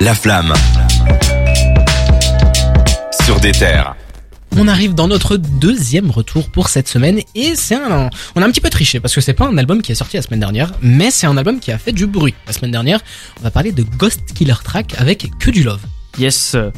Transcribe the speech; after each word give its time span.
La 0.00 0.14
flamme. 0.14 0.52
Sur 3.24 3.40
des 3.40 3.50
terres. 3.50 3.96
On 4.56 4.68
arrive 4.68 4.94
dans 4.94 5.08
notre 5.08 5.36
deuxième 5.36 6.12
retour 6.12 6.50
pour 6.50 6.68
cette 6.68 6.86
semaine 6.86 7.20
et 7.34 7.56
c'est 7.56 7.74
un, 7.74 8.08
on 8.36 8.42
a 8.42 8.46
un 8.46 8.50
petit 8.50 8.60
peu 8.60 8.70
triché 8.70 9.00
parce 9.00 9.12
que 9.12 9.20
c'est 9.20 9.34
pas 9.34 9.46
un 9.46 9.58
album 9.58 9.82
qui 9.82 9.90
est 9.90 9.96
sorti 9.96 10.16
la 10.16 10.22
semaine 10.22 10.38
dernière, 10.38 10.72
mais 10.82 11.10
c'est 11.10 11.26
un 11.26 11.36
album 11.36 11.58
qui 11.58 11.72
a 11.72 11.78
fait 11.78 11.90
du 11.90 12.06
bruit 12.06 12.34
la 12.46 12.52
semaine 12.52 12.70
dernière. 12.70 13.00
On 13.40 13.42
va 13.42 13.50
parler 13.50 13.72
de 13.72 13.82
Ghost 13.82 14.20
Killer 14.34 14.54
Track 14.62 14.94
avec 14.98 15.30
que 15.40 15.50
du 15.50 15.64
love. 15.64 15.80
Yes, 16.16 16.54
euh, 16.54 16.70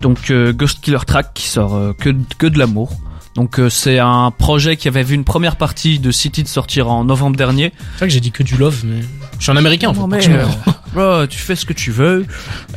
donc 0.00 0.30
euh, 0.30 0.52
Ghost 0.52 0.80
Killer 0.80 1.04
Track 1.04 1.34
qui 1.34 1.48
sort 1.48 1.74
euh, 1.74 1.92
que, 1.92 2.14
que 2.38 2.46
de 2.46 2.58
l'amour. 2.58 2.92
Donc 3.34 3.60
euh, 3.60 3.68
c'est 3.68 3.98
un 3.98 4.30
projet 4.30 4.76
qui 4.76 4.88
avait 4.88 5.02
vu 5.02 5.14
une 5.14 5.24
première 5.24 5.56
partie 5.56 5.98
de 5.98 6.10
City 6.10 6.42
de 6.42 6.48
sortir 6.48 6.90
en 6.90 7.04
novembre 7.04 7.36
dernier. 7.36 7.72
C'est 7.76 7.98
vrai 7.98 8.08
que 8.08 8.14
j'ai 8.14 8.20
dit 8.20 8.32
que 8.32 8.42
du 8.42 8.56
love, 8.56 8.82
mais 8.84 9.00
je 9.38 9.42
suis 9.42 9.52
un 9.52 9.56
américain 9.56 9.88
en 9.88 9.94
fait. 9.94 10.00
Non, 10.00 10.08
pas 10.08 10.16
mais, 10.16 10.72
ouais, 10.94 11.26
tu 11.28 11.38
fais 11.38 11.56
ce 11.56 11.64
que 11.66 11.72
tu 11.72 11.90
veux. 11.90 12.26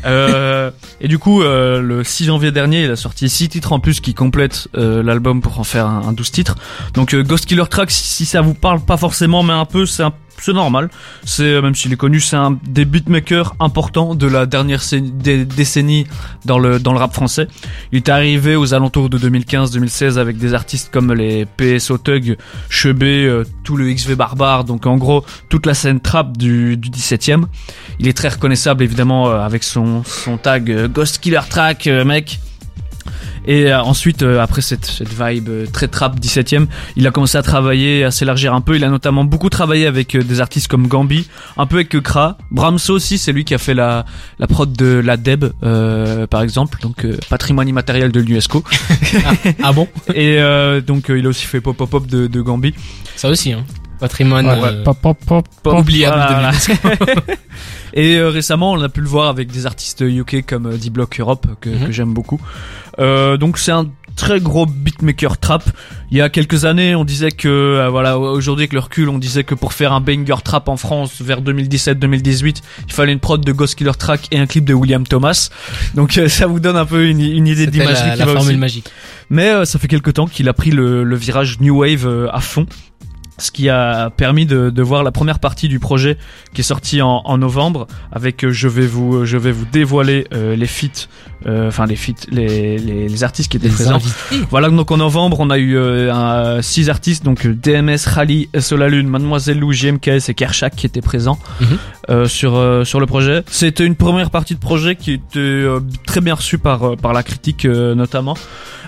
Euh, 0.05 0.71
et 0.99 1.07
du 1.07 1.17
coup, 1.19 1.41
euh, 1.41 1.81
le 1.81 2.03
6 2.03 2.25
janvier 2.25 2.51
dernier, 2.51 2.83
il 2.83 2.91
a 2.91 2.95
sorti 2.95 3.29
6 3.29 3.49
titres 3.49 3.71
en 3.73 3.79
plus 3.79 3.99
qui 3.99 4.13
complètent 4.13 4.67
euh, 4.75 5.03
l'album 5.03 5.41
pour 5.41 5.59
en 5.59 5.63
faire 5.63 5.85
un, 5.87 6.07
un 6.07 6.13
12 6.13 6.31
titres. 6.31 6.55
Donc 6.93 7.13
euh, 7.13 7.23
Ghost 7.23 7.45
Killer 7.45 7.65
Track, 7.69 7.91
si, 7.91 8.07
si 8.07 8.25
ça 8.25 8.41
vous 8.41 8.53
parle 8.53 8.81
pas 8.81 8.97
forcément, 8.97 9.43
mais 9.43 9.53
un 9.53 9.65
peu, 9.65 9.85
c'est 9.85 10.03
un 10.03 10.13
c'est 10.41 10.53
normal. 10.53 10.89
C'est 11.23 11.43
euh, 11.43 11.61
même 11.61 11.75
s'il 11.75 11.93
est 11.93 11.97
connu, 11.97 12.19
c'est 12.19 12.35
un 12.35 12.57
des 12.67 12.85
beatmakers 12.85 13.55
importants 13.59 14.15
de 14.15 14.27
la 14.27 14.45
dernière 14.45 14.81
décennie 15.21 16.07
dans 16.45 16.59
le 16.59 16.79
rap 16.97 17.13
français. 17.13 17.47
Il 17.91 17.97
est 17.97 18.09
arrivé 18.09 18.55
aux 18.55 18.73
alentours 18.73 19.09
de 19.09 19.17
2015-2016 19.17 20.17
avec 20.17 20.37
des 20.37 20.53
artistes 20.53 20.89
comme 20.91 21.13
les 21.13 21.45
PSO 21.45 21.97
Tug, 21.97 22.37
Chebet, 22.69 23.25
euh, 23.25 23.43
tout 23.63 23.77
le 23.77 23.91
XV 23.91 24.15
Barbare, 24.15 24.63
donc 24.63 24.85
en 24.85 24.97
gros 24.97 25.23
toute 25.49 25.65
la 25.65 25.73
scène 25.73 25.99
trap 25.99 26.37
du, 26.37 26.77
du 26.77 26.89
17e. 26.89 27.43
Il 27.99 28.07
est 28.07 28.17
très 28.17 28.29
reconnaissable 28.29 28.83
évidemment 28.83 29.29
euh, 29.29 29.39
avec 29.39 29.63
son, 29.63 30.03
tag 30.41 30.91
Ghost 30.91 31.19
Killer 31.19 31.41
Track, 31.49 31.87
mec. 31.87 32.39
Et 33.47 33.71
euh, 33.71 33.81
ensuite, 33.81 34.21
euh, 34.23 34.39
après 34.39 34.61
cette, 34.61 34.85
cette 34.85 35.09
vibe 35.09 35.49
euh, 35.49 35.65
très 35.71 35.87
trap 35.87 36.19
17ème, 36.19 36.67
il 36.95 37.07
a 37.07 37.11
commencé 37.11 37.37
à 37.37 37.41
travailler, 37.41 38.03
à 38.03 38.11
s'élargir 38.11 38.53
un 38.53 38.61
peu. 38.61 38.75
Il 38.75 38.83
a 38.83 38.89
notamment 38.89 39.23
beaucoup 39.23 39.49
travaillé 39.49 39.87
avec 39.87 40.15
euh, 40.15 40.23
des 40.23 40.41
artistes 40.41 40.67
comme 40.67 40.87
Gambi, 40.87 41.27
un 41.57 41.65
peu 41.65 41.77
avec 41.77 41.89
Kra. 42.01 42.37
Bramso 42.51 42.93
aussi, 42.93 43.17
c'est 43.17 43.31
lui 43.31 43.43
qui 43.45 43.53
a 43.53 43.57
fait 43.57 43.73
la, 43.73 44.05
la 44.39 44.47
prod 44.47 44.71
de 44.71 45.01
la 45.03 45.17
Deb, 45.17 45.45
euh, 45.63 46.27
par 46.27 46.41
exemple, 46.41 46.79
donc 46.81 47.05
euh, 47.05 47.17
patrimoine 47.29 47.67
immatériel 47.67 48.11
de 48.11 48.19
l'UNESCO. 48.19 48.63
Ah 49.63 49.73
bon? 49.73 49.87
Et 50.13 50.37
euh, 50.39 50.81
donc 50.81 51.09
euh, 51.09 51.19
il 51.19 51.25
a 51.25 51.29
aussi 51.29 51.45
fait 51.45 51.61
Pop 51.61 51.75
Pop 51.75 51.89
Pop 51.89 52.07
de, 52.07 52.27
de 52.27 52.41
Gambi. 52.41 52.73
Ça 53.15 53.29
aussi, 53.29 53.51
hein. 53.51 53.63
Patrimoine 54.01 54.45
Ouais, 54.47 54.59
euh, 54.61 54.83
Pop 54.83 54.97
Pop 55.01 55.17
Pop 55.25 55.47
Pop. 55.63 55.79
oubliable 55.79 56.17
Voilà. 56.27 56.51
de. 56.51 57.33
Et 57.93 58.15
euh, 58.17 58.29
récemment, 58.29 58.71
on 58.73 58.81
a 58.81 58.89
pu 58.89 59.01
le 59.01 59.07
voir 59.07 59.29
avec 59.29 59.51
des 59.51 59.65
artistes 59.65 60.01
UK 60.01 60.45
comme 60.45 60.65
euh, 60.67 60.77
D-Block 60.77 61.19
Europe 61.19 61.47
que, 61.61 61.69
Mhm. 61.69 61.85
que 61.87 61.91
j'aime 61.91 62.13
beaucoup. 62.13 62.39
Euh, 62.99 63.37
donc 63.37 63.57
c'est 63.57 63.71
un 63.71 63.87
très 64.15 64.39
gros 64.39 64.65
beatmaker 64.65 65.37
trap. 65.37 65.63
Il 66.09 66.17
y 66.17 66.21
a 66.21 66.29
quelques 66.29 66.65
années, 66.65 66.95
on 66.95 67.03
disait 67.05 67.31
que 67.31 67.47
euh, 67.47 67.89
voilà, 67.89 68.17
aujourd'hui 68.19 68.63
avec 68.63 68.73
le 68.73 68.79
recul, 68.79 69.07
on 69.09 69.17
disait 69.17 69.43
que 69.45 69.55
pour 69.55 69.71
faire 69.73 69.93
un 69.93 70.01
banger 70.01 70.35
trap 70.43 70.67
en 70.69 70.75
France 70.77 71.21
vers 71.21 71.41
2017-2018, 71.41 72.61
il 72.87 72.93
fallait 72.93 73.13
une 73.13 73.19
prod 73.19 73.43
de 73.43 73.51
Ghost 73.51 73.75
Killer 73.75 73.91
Track 73.97 74.27
et 74.31 74.37
un 74.39 74.45
clip 74.47 74.65
de 74.65 74.73
William 74.73 75.05
Thomas. 75.05 75.49
Donc 75.95 76.17
euh, 76.17 76.27
ça 76.29 76.47
vous 76.47 76.59
donne 76.59 76.77
un 76.77 76.85
peu 76.85 77.07
une, 77.07 77.19
une 77.21 77.47
idée 77.47 77.67
d'imagerie 77.67 78.07
la, 78.09 78.13
qui 78.13 78.19
la 78.19 78.25
va 78.25 78.33
formule 78.33 78.51
aussi. 78.51 78.57
magique. 78.59 78.89
Mais 79.29 79.49
euh, 79.49 79.65
ça 79.65 79.79
fait 79.79 79.87
quelque 79.87 80.11
temps 80.11 80.27
qu'il 80.27 80.47
a 80.49 80.53
pris 80.53 80.71
le, 80.71 81.03
le 81.03 81.15
virage 81.15 81.59
New 81.61 81.77
Wave 81.81 82.05
euh, 82.05 82.27
à 82.31 82.41
fond. 82.41 82.65
Ce 83.37 83.49
qui 83.49 83.69
a 83.69 84.11
permis 84.11 84.45
de, 84.45 84.69
de 84.69 84.81
voir 84.83 85.03
la 85.03 85.11
première 85.11 85.39
partie 85.39 85.67
du 85.67 85.79
projet 85.79 86.17
qui 86.53 86.61
est 86.61 86.63
sorti 86.65 87.01
en, 87.01 87.21
en 87.25 87.37
novembre 87.39 87.87
avec 88.11 88.43
euh, 88.43 88.51
je 88.51 88.67
vais 88.67 88.85
vous 88.85 89.15
euh, 89.17 89.25
je 89.25 89.37
vais 89.37 89.51
vous 89.51 89.65
dévoiler 89.65 90.27
euh, 90.33 90.55
les 90.55 90.67
feats 90.67 91.07
euh, 91.47 91.69
enfin 91.69 91.87
les 91.87 91.95
feats 91.95 92.27
les, 92.29 92.77
les, 92.77 93.07
les 93.09 93.23
artistes 93.23 93.49
qui 93.49 93.57
étaient 93.57 93.69
Les 93.69 93.73
présents 93.73 93.95
invités. 93.95 94.45
voilà 94.51 94.69
donc 94.69 94.91
en 94.91 94.97
novembre 94.97 95.37
on 95.39 95.49
a 95.49 95.57
eu 95.57 95.75
euh, 95.75 96.13
un- 96.13 96.61
six 96.61 96.89
artistes 96.89 97.23
donc 97.25 97.45
euh, 97.47 97.55
DMS, 97.55 97.97
Rally, 98.05 98.49
Solalune, 98.59 99.07
Mademoiselle 99.07 99.57
Lou, 99.59 99.71
JMKS 99.71 100.29
et 100.29 100.33
Kershak 100.35 100.75
qui 100.75 100.85
étaient 100.85 101.01
présents 101.01 101.39
Mhm. 101.61 101.67
euh, 102.11 102.27
sur 102.27 102.55
euh, 102.57 102.83
sur 102.83 102.99
le 102.99 103.05
projet. 103.07 103.43
C'était 103.49 103.85
une 103.87 103.95
première 103.95 104.29
partie 104.29 104.53
de 104.53 104.59
projet 104.59 104.95
qui 104.95 105.13
était 105.13 105.39
euh, 105.39 105.79
très 106.05 106.21
bien 106.21 106.35
reçue 106.35 106.59
par 106.59 106.83
euh, 106.83 106.95
par 106.95 107.13
la 107.13 107.23
critique 107.23 107.65
euh, 107.65 107.95
notamment. 107.95 108.35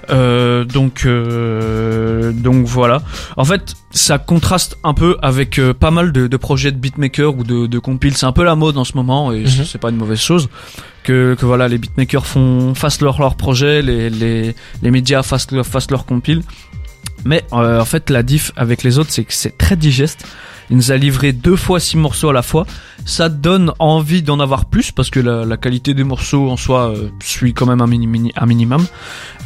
Euh, 0.09 0.66
donc 0.66 1.06
euh, 1.06 2.31
donc 2.34 2.66
voilà. 2.66 3.01
En 3.38 3.45
fait, 3.45 3.73
ça 3.91 4.18
contraste 4.33 4.77
un 4.83 4.94
peu 4.94 5.17
avec 5.21 5.59
euh, 5.59 5.73
pas 5.73 5.91
mal 5.91 6.11
de, 6.11 6.27
de 6.27 6.38
projets 6.38 6.71
de 6.71 6.77
beatmakers 6.77 7.35
ou 7.38 7.44
de, 7.44 7.67
de 7.67 7.79
compiles. 7.79 8.16
C'est 8.17 8.25
un 8.25 8.31
peu 8.39 8.44
la 8.44 8.55
mode 8.55 8.77
en 8.77 8.83
ce 8.83 8.94
moment 8.95 9.31
et 9.31 9.44
Mhm. 9.44 9.66
c'est 9.66 9.77
pas 9.77 9.89
une 9.89 9.97
mauvaise 9.97 10.19
chose 10.19 10.49
que, 11.03 11.35
que 11.39 11.45
voilà 11.45 11.67
les 11.67 11.77
beatmakers 11.77 12.25
font 12.25 12.73
fassent 12.75 13.01
leur 13.01 13.19
leur 13.19 13.35
projet, 13.35 13.81
les 13.81 14.09
les 14.09 14.55
les 14.83 14.91
médias 14.91 15.21
fassent 15.23 15.51
leur 15.51 15.66
fassent 15.66 15.91
leur 15.91 16.05
compile. 16.05 16.41
Mais 17.25 17.44
euh, 17.53 17.79
en 17.79 17.85
fait, 17.85 18.09
la 18.09 18.21
diff 18.23 18.51
avec 18.55 18.83
les 18.83 18.97
autres, 18.99 19.11
c'est 19.11 19.23
que 19.23 19.33
c'est 19.33 19.57
très 19.57 19.75
digeste. 19.77 20.25
Il 20.73 20.78
nous 20.78 20.91
a 20.91 20.97
livré 20.97 21.34
deux 21.34 21.56
fois 21.56 21.79
six 21.79 21.97
morceaux 21.97 22.29
à 22.29 22.34
la 22.34 22.41
fois. 22.41 22.66
Ça 23.06 23.29
donne 23.29 23.72
envie 23.78 24.23
d'en 24.23 24.39
avoir 24.39 24.66
plus 24.66 24.91
parce 24.91 25.11
que 25.11 25.19
la, 25.19 25.45
la 25.45 25.56
qualité 25.56 25.94
des 25.94 26.03
morceaux 26.03 26.50
en 26.50 26.57
soi 26.57 26.89
euh, 26.89 27.09
suit 27.22 27.53
quand 27.53 27.67
même 27.67 27.79
un, 27.81 27.85
mini, 27.85 28.07
mini- 28.07 28.31
un 28.35 28.47
minimum. 28.47 28.83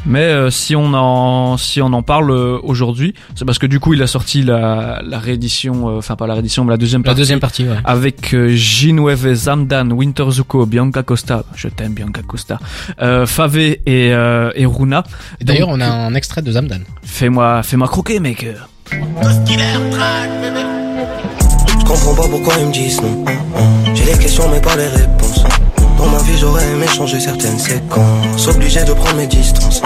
Mais 0.05 0.21
euh, 0.23 0.49
si 0.49 0.73
on 0.73 0.93
en 0.93 1.57
si 1.57 1.81
on 1.81 1.91
en 1.91 2.01
parle 2.01 2.31
euh, 2.31 2.57
aujourd'hui, 2.63 3.13
c'est 3.35 3.43
parce 3.43 3.59
que 3.59 3.65
du 3.65 3.81
coup 3.81 3.93
il 3.93 4.01
a 4.01 4.07
sorti 4.07 4.41
la, 4.41 5.01
la 5.05 5.19
réédition, 5.19 5.89
euh, 5.89 5.97
enfin 5.97 6.15
pas 6.15 6.27
la 6.27 6.33
réédition, 6.35 6.63
mais 6.63 6.71
la 6.71 6.77
deuxième 6.77 7.01
La 7.01 7.07
partie 7.07 7.19
deuxième 7.19 7.39
partie, 7.41 7.63
ouais. 7.67 7.75
avec 7.83 8.33
euh, 8.33 8.55
Ginweve, 8.55 9.33
Zamdan, 9.33 9.91
Winter 9.91 10.27
Zuko, 10.29 10.65
Bianca 10.65 11.03
Costa, 11.03 11.43
je 11.55 11.67
t'aime 11.67 11.93
Bianca 11.93 12.21
Costa, 12.25 12.57
euh, 13.01 13.25
Fave 13.25 13.57
et, 13.57 13.79
euh, 13.87 14.51
et 14.55 14.65
Runa. 14.65 15.03
Et 15.41 15.43
D'ailleurs, 15.43 15.67
Donc, 15.67 15.77
on 15.79 15.81
a 15.81 15.89
un 15.89 16.13
extrait 16.13 16.41
de 16.41 16.53
Zamdan. 16.53 16.79
Fais-moi, 17.03 17.63
fais-moi 17.63 17.89
croquer, 17.89 18.21
mec. 18.21 18.47
Je 18.93 20.76
comprends 21.87 22.15
pas 22.15 22.27
pourquoi 22.27 22.53
ils 22.59 22.67
me 22.67 22.73
disent 22.73 23.01
non. 23.01 23.23
J'ai 23.93 24.05
les 24.05 24.17
questions 24.17 24.47
mais 24.51 24.59
pas 24.59 24.75
les 24.75 24.87
réponses. 24.87 25.43
Dans 25.97 26.07
ma 26.07 26.19
vie 26.19 26.37
j'aurais 26.37 26.65
aimé 26.71 26.85
changer 26.87 27.19
certaines 27.19 27.59
séquences. 27.59 28.47
Obligé 28.47 28.83
de 28.83 28.93
prendre 28.93 29.15
mes 29.15 29.27
distances. 29.27 29.81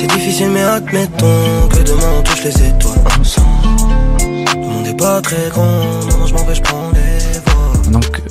C'est 0.00 0.06
difficile 0.06 0.50
mais 0.50 0.62
admettons 0.62 1.68
que 1.70 1.82
demain 1.82 2.10
on 2.18 2.22
touche 2.22 2.44
les 2.44 2.68
étoiles. 2.68 2.98
Le 4.54 4.66
monde 4.66 4.86
est 4.86 4.96
pas 4.96 5.20
très 5.20 5.48
grand, 5.50 6.26
je 6.26 6.32
m'en 6.32 6.44
vais, 6.44 6.54
je 6.54 6.62
prends 6.62 6.90
les 6.92 7.38
vols. 7.38 7.92
Donc 7.92 8.22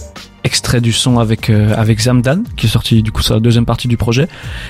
extrait 0.44 0.82
du 0.82 0.92
son 0.92 1.20
avec 1.20 1.50
euh, 1.50 1.74
avec 1.78 2.00
Zamdan 2.02 2.44
qui 2.58 2.66
est 2.66 2.70
sorti 2.70 3.04
du 3.04 3.12
coup 3.12 3.22
la 3.30 3.40
deuxième 3.40 3.66
partie 3.66 3.88
du 3.88 3.98
projet. 3.98 4.28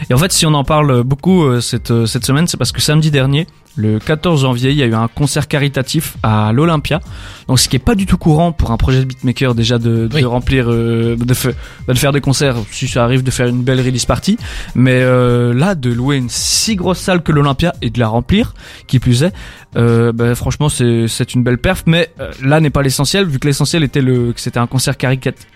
Et 0.09 0.13
en 0.13 0.17
fait, 0.17 0.31
si 0.31 0.45
on 0.45 0.53
en 0.53 0.63
parle 0.63 1.03
beaucoup 1.03 1.43
euh, 1.43 1.61
cette 1.61 1.91
euh, 1.91 2.05
cette 2.05 2.25
semaine, 2.25 2.47
c'est 2.47 2.57
parce 2.57 2.71
que 2.71 2.81
samedi 2.81 3.09
dernier, 3.09 3.47
le 3.75 3.99
14 3.99 4.41
janvier, 4.41 4.71
il 4.71 4.77
y 4.77 4.83
a 4.83 4.85
eu 4.85 4.93
un 4.93 5.07
concert 5.07 5.47
caritatif 5.47 6.17
à 6.23 6.51
l'Olympia. 6.53 6.99
Donc 7.47 7.59
ce 7.59 7.69
qui 7.69 7.75
est 7.77 7.79
pas 7.79 7.95
du 7.95 8.05
tout 8.05 8.17
courant 8.17 8.51
pour 8.51 8.71
un 8.71 8.77
projet 8.77 8.99
de 8.99 9.05
beatmaker 9.05 9.55
déjà 9.55 9.77
de, 9.77 10.07
de 10.07 10.15
Oui. 10.15 10.23
remplir 10.23 10.65
euh, 10.69 11.15
de, 11.17 11.33
fa- 11.33 11.51
de 11.87 11.93
faire 11.97 12.11
des 12.11 12.21
concerts 12.21 12.55
si 12.71 12.87
ça 12.87 13.03
arrive 13.03 13.23
de 13.23 13.31
faire 13.31 13.47
une 13.47 13.63
belle 13.63 13.79
release 13.81 14.05
party 14.05 14.37
mais 14.75 14.99
euh, 15.01 15.53
là 15.53 15.75
de 15.75 15.89
louer 15.91 16.17
une 16.17 16.29
si 16.29 16.75
grosse 16.75 16.99
salle 16.99 17.21
que 17.23 17.31
l'Olympia 17.31 17.73
et 17.81 17.89
de 17.89 17.99
la 17.99 18.07
remplir 18.07 18.53
qui 18.87 18.99
plus 18.99 19.23
est 19.23 19.33
euh, 19.75 20.11
bah, 20.13 20.33
franchement 20.35 20.69
c'est 20.69 21.33
une 21.33 21.43
belle 21.43 21.57
perf 21.57 21.83
mais 21.87 22.09
euh, 22.19 22.31
là 22.41 22.59
n'est 22.59 22.69
pas 22.69 22.81
l'essentiel 22.83 23.25
vu 23.25 23.39
que 23.39 23.47
l'essentiel 23.47 23.83
était 23.83 24.01
le 24.01 24.31
que 24.33 24.39
c'était 24.39 24.59
un 24.59 24.67
concert 24.67 24.95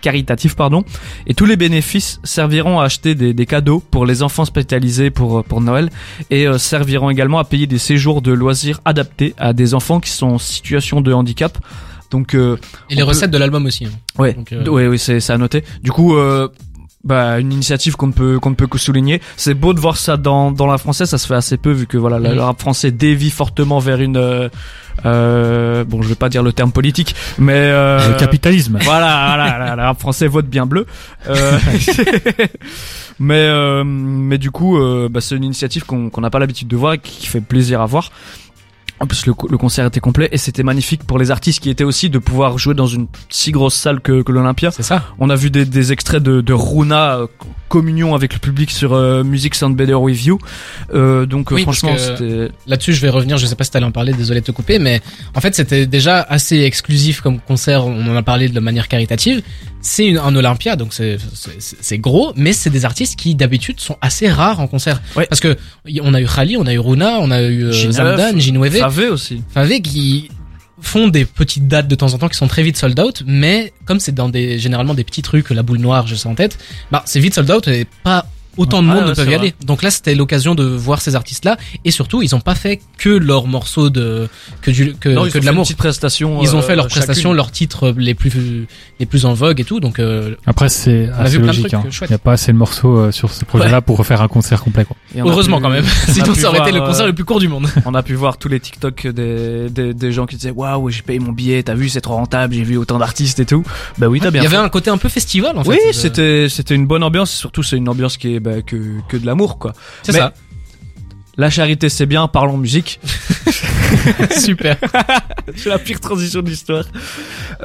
caritatif 0.01 0.55
pardon 0.55 0.83
et 1.27 1.33
tous 1.33 1.45
les 1.45 1.55
bénéfices 1.57 2.19
serviront 2.23 2.79
à 2.79 2.85
acheter 2.85 3.15
des, 3.15 3.33
des 3.33 3.45
cadeaux 3.45 3.81
pour 3.91 4.05
les 4.05 4.21
enfants 4.23 4.45
spécialisés 4.45 5.11
pour 5.11 5.43
pour 5.43 5.61
Noël 5.61 5.89
et 6.29 6.47
euh, 6.47 6.57
serviront 6.57 7.09
également 7.09 7.39
à 7.39 7.43
payer 7.45 7.67
des 7.67 7.77
séjours 7.77 8.04
de 8.21 8.31
loisirs 8.31 8.79
adaptés 8.85 9.33
à 9.37 9.53
des 9.53 9.73
enfants 9.73 9.99
qui 9.99 10.09
sont 10.11 10.27
en 10.27 10.37
situation 10.37 11.01
de 11.01 11.11
handicap 11.13 11.57
donc 12.11 12.35
euh, 12.35 12.55
Et 12.89 12.95
les 12.95 13.01
peut- 13.01 13.07
recettes 13.07 13.31
de 13.31 13.37
l'album 13.37 13.65
aussi. 13.65 13.85
hein. 13.85 13.89
Ouais, 14.19 14.33
Donc, 14.33 14.51
euh, 14.53 14.65
ouais, 14.69 14.87
oui, 14.87 14.99
c'est 14.99 15.19
c'est 15.19 15.33
à 15.33 15.37
noter. 15.39 15.63
Du 15.81 15.91
coup, 15.91 16.15
euh, 16.15 16.47
bah 17.05 17.39
une 17.39 17.53
initiative 17.53 17.95
qu'on 17.95 18.07
ne 18.07 18.11
peut 18.13 18.39
qu'on 18.39 18.49
ne 18.49 18.55
peut 18.55 18.67
que 18.67 18.77
souligner. 18.79 19.21
C'est 19.37 19.53
beau 19.53 19.73
de 19.73 19.79
voir 19.79 19.95
ça 19.97 20.17
dans 20.17 20.51
dans 20.51 20.65
la 20.67 20.77
française, 20.79 21.07
ça 21.09 21.17
se 21.19 21.27
fait 21.27 21.35
assez 21.35 21.57
peu 21.57 21.71
vu 21.71 21.85
que 21.87 21.97
voilà 21.97 22.17
le 22.19 22.41
rap 22.41 22.59
français 22.59 22.91
dévie 22.91 23.29
fortement 23.29 23.77
vers 23.79 24.01
une 24.01 24.17
euh, 24.17 24.49
euh, 25.05 25.83
bon, 25.83 26.01
je 26.01 26.07
vais 26.07 26.15
pas 26.15 26.29
dire 26.29 26.41
le 26.41 26.51
terme 26.53 26.71
politique, 26.71 27.15
mais 27.37 27.53
euh, 27.53 28.09
Le 28.09 28.15
capitalisme. 28.15 28.79
voilà, 28.81 29.35
voilà, 29.35 29.59
la- 29.59 29.75
le 29.75 29.81
rap 29.83 29.99
français 29.99 30.27
vote 30.27 30.47
bien 30.47 30.65
bleu. 30.65 30.85
Euh, 31.27 31.57
mais 33.19 33.35
euh, 33.47 33.83
mais 33.85 34.37
du 34.37 34.51
coup, 34.51 34.77
euh, 34.77 35.07
bah, 35.09 35.21
c'est 35.21 35.35
une 35.35 35.43
initiative 35.43 35.85
qu'on 35.85 36.09
qu'on 36.09 36.21
n'a 36.21 36.29
pas 36.29 36.39
l'habitude 36.39 36.67
de 36.67 36.75
voir 36.75 36.93
et 36.93 36.97
qui 36.99 37.27
fait 37.27 37.41
plaisir 37.41 37.81
à 37.81 37.85
voir. 37.85 38.11
En 38.99 39.07
plus, 39.07 39.25
le, 39.25 39.33
le 39.49 39.57
concert 39.57 39.85
était 39.85 39.99
complet 39.99 40.29
et 40.31 40.37
c'était 40.37 40.63
magnifique 40.63 41.03
pour 41.03 41.19
les 41.19 41.29
artistes 41.29 41.59
qui 41.59 41.69
étaient 41.69 41.83
aussi 41.83 42.09
de 42.09 42.17
pouvoir 42.17 42.57
jouer 42.57 42.73
dans 42.75 42.87
une 42.87 43.07
si 43.29 43.51
grosse 43.51 43.75
salle 43.75 43.99
que, 43.99 44.21
que 44.21 44.31
l'Olympia. 44.31 44.71
C'est 44.71 44.83
ça. 44.83 45.03
On 45.19 45.29
a 45.29 45.35
vu 45.35 45.49
des, 45.49 45.65
des 45.65 45.91
extraits 45.91 46.23
de, 46.23 46.39
de 46.41 46.53
Runa 46.53 47.17
euh, 47.17 47.27
communion 47.67 48.15
avec 48.15 48.33
le 48.33 48.39
public 48.39 48.71
sur 48.71 48.93
euh, 48.93 49.23
Music 49.23 49.53
Sound 49.53 49.75
Better 49.75 49.95
With 49.95 50.23
You. 50.25 50.39
Euh, 50.93 51.25
donc 51.25 51.51
euh, 51.51 51.55
Oui, 51.55 51.63
franchement, 51.63 51.91
c'était 51.97 52.49
Là-dessus, 52.67 52.93
je 52.93 53.01
vais 53.01 53.09
revenir. 53.09 53.37
Je 53.37 53.45
sais 53.45 53.55
pas 53.55 53.65
si 53.65 53.71
t'allais 53.71 53.85
en 53.85 53.91
parler. 53.91 54.13
Désolé 54.13 54.39
de 54.39 54.45
te 54.45 54.51
couper, 54.51 54.79
mais 54.79 55.01
en 55.35 55.41
fait, 55.41 55.53
c'était 55.55 55.85
déjà 55.87 56.21
assez 56.21 56.61
exclusif 56.61 57.19
comme 57.21 57.39
concert. 57.41 57.85
On 57.85 58.07
en 58.07 58.15
a 58.15 58.23
parlé 58.23 58.47
de 58.47 58.59
manière 58.61 58.87
caritative. 58.87 59.41
C'est 59.81 60.07
une- 60.07 60.17
un 60.17 60.35
Olympia, 60.35 60.75
donc 60.75 60.93
c'est 60.93 61.17
c'est- 61.35 61.77
c'est 61.79 61.97
gros, 61.99 62.33
mais 62.35 62.53
c'est 62.53 62.71
des 62.71 62.85
artistes 62.85 63.19
qui 63.19 63.35
d'habitude 63.35 63.79
sont 63.79 63.97
assez 64.01 64.27
rares 64.27 64.59
en 64.59 64.65
concert. 64.65 64.99
Ouais. 65.15 65.27
Parce 65.27 65.39
que 65.41 65.57
on 66.01 66.13
a 66.15 66.21
eu 66.21 66.25
Khali, 66.25 66.57
on 66.57 66.65
a 66.65 66.73
eu 66.73 66.79
Runa, 66.79 67.17
on 67.19 67.29
a 67.29 67.43
eu 67.43 67.69
J9, 67.69 67.91
Zamdan, 67.91 68.39
Ginweve, 68.39 68.71
Favé 68.85 69.09
aussi. 69.09 69.41
Favé 69.49 69.81
qui 69.81 70.29
font 70.79 71.07
des 71.07 71.25
petites 71.25 71.67
dates 71.67 71.87
de 71.87 71.95
temps 71.95 72.13
en 72.13 72.19
temps 72.19 72.29
qui 72.29 72.37
sont 72.37 72.47
très 72.47 72.61
vite 72.61 72.77
sold 72.77 72.99
out, 72.99 73.23
mais 73.25 73.73
comme 73.85 73.99
c'est 73.99 74.13
dans 74.13 74.29
des 74.29 74.59
généralement 74.59 74.93
des 74.93 75.03
petits 75.03 75.23
trucs, 75.23 75.49
la 75.49 75.63
boule 75.63 75.79
noire, 75.79 76.05
je 76.05 76.13
sais 76.13 76.29
en 76.29 76.35
tête, 76.35 76.59
bah 76.91 77.01
c'est 77.07 77.19
vite 77.19 77.33
sold 77.33 77.49
out 77.49 77.67
et 77.67 77.87
pas 78.03 78.27
autant 78.57 78.81
de 78.83 78.87
Ouais, 78.87 78.93
monde 78.95 79.03
ouais, 79.03 79.09
ne 79.09 79.15
peuvent 79.15 79.25
y 79.25 79.29
vrai. 79.29 79.35
aller. 79.39 79.53
Donc 79.65 79.83
là, 79.83 79.91
c'était 79.91 80.15
l'occasion 80.15 80.55
de 80.55 80.63
voir 80.63 81.01
ces 81.01 81.15
artistes-là 81.15 81.57
et 81.83 81.91
surtout, 81.91 82.21
ils 82.21 82.35
ont 82.35 82.39
pas 82.39 82.55
fait 82.55 82.79
que 82.97 83.09
leurs 83.09 83.47
morceaux 83.47 83.89
de 83.89 84.27
que 84.61 84.71
du 84.71 84.93
que, 84.95 85.09
Non, 85.09 85.23
que 85.23 85.27
ont 85.27 85.31
fait 85.31 85.39
de 85.41 85.45
l'amour. 85.45 85.63
petite 85.63 85.77
prestation. 85.77 86.41
Ils 86.41 86.55
ont 86.55 86.59
euh, 86.59 86.61
fait 86.61 86.75
leurs 86.75 86.85
chacune. 86.89 87.03
prestations, 87.03 87.33
leurs 87.33 87.51
titres 87.51 87.93
les 87.97 88.13
plus 88.15 88.67
les 88.99 89.05
plus 89.05 89.25
en 89.25 89.33
vogue 89.33 89.59
et 89.59 89.63
tout. 89.63 89.79
Donc 89.79 89.99
euh, 89.99 90.35
Après, 90.45 90.69
c'est 90.69 91.09
assez 91.17 91.37
logique. 91.39 91.73
hein. 91.73 91.83
Il 92.01 92.07
n'y 92.07 92.13
a 92.15 92.17
pas 92.17 92.33
assez 92.33 92.51
de 92.51 92.57
morceaux 92.57 92.97
euh, 92.97 93.11
sur 93.11 93.31
ce 93.31 93.45
projet-là 93.45 93.81
pour 93.81 93.97
refaire 93.97 94.21
un 94.21 94.27
concert 94.27 94.63
complet. 94.63 94.85
Quoi. 94.85 94.95
Heureusement 95.17 95.57
pu- 95.57 95.63
quand 95.63 95.69
même, 95.69 95.85
sinon 96.09 96.33
ça 96.33 96.49
aurait 96.49 96.59
été 96.59 96.71
le 96.71 96.81
concert 96.81 97.05
euh, 97.05 97.07
le 97.09 97.13
plus 97.13 97.25
court 97.25 97.39
du 97.39 97.47
monde. 97.47 97.67
On 97.85 97.93
a 97.93 98.03
pu 98.03 98.13
voir 98.13 98.37
tous 98.37 98.47
les 98.47 98.59
TikTok 98.59 99.07
des, 99.07 99.69
des, 99.69 99.93
des 99.93 100.11
gens 100.11 100.25
qui 100.25 100.35
disaient 100.35 100.51
waouh 100.51 100.89
j'ai 100.89 101.01
payé 101.01 101.19
mon 101.19 101.31
billet 101.31 101.61
t'as 101.63 101.73
vu 101.73 101.89
c'est 101.89 102.01
trop 102.01 102.15
rentable 102.15 102.53
j'ai 102.53 102.63
vu 102.63 102.77
autant 102.77 102.97
d'artistes 102.99 103.39
et 103.39 103.45
tout 103.45 103.63
bah 103.97 104.07
oui 104.07 104.19
t'as 104.19 104.27
Il 104.27 104.31
bien 104.31 104.43
y 104.43 104.45
avait 104.45 104.55
un 104.57 104.69
côté 104.69 104.89
un 104.89 104.97
peu 104.97 105.09
festival 105.09 105.57
en 105.57 105.63
fait. 105.63 105.69
oui 105.71 105.77
c'était 105.93 106.47
c'était 106.49 106.75
une 106.75 106.85
bonne 106.87 107.03
ambiance 107.03 107.31
surtout 107.31 107.63
c'est 107.63 107.77
une 107.77 107.89
ambiance 107.89 108.17
qui 108.17 108.35
est 108.35 108.39
bah, 108.45 108.61
que 108.61 108.77
que 109.09 109.17
de 109.17 109.25
l'amour 109.25 109.57
quoi 109.57 109.73
c'est 110.03 110.13
ça. 110.13 110.33
La 111.37 111.49
charité 111.49 111.89
c'est 111.89 112.05
bien 112.05 112.27
parlons 112.27 112.57
musique 112.57 112.99
Super. 114.39 114.77
c'est 115.55 115.69
la 115.69 115.79
pire 115.79 115.99
transition 115.99 116.41
de 116.41 116.49
l'histoire 116.49 116.83